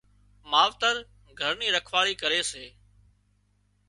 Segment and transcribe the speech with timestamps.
[0.51, 0.95] ماوتر
[1.39, 2.65] گھر نِي رکواۯي ڪري سي